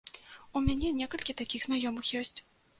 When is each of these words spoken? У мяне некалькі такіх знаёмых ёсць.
У 0.59 0.61
мяне 0.67 0.93
некалькі 1.01 1.37
такіх 1.45 1.61
знаёмых 1.69 2.13
ёсць. 2.25 2.37